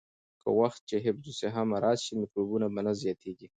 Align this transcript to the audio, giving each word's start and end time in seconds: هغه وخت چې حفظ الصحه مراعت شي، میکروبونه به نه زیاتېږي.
هغه 0.41 0.51
وخت 0.61 0.81
چې 0.89 0.95
حفظ 1.05 1.25
الصحه 1.31 1.61
مراعت 1.71 1.99
شي، 2.05 2.13
میکروبونه 2.21 2.65
به 2.73 2.81
نه 2.85 2.93
زیاتېږي. 3.01 3.47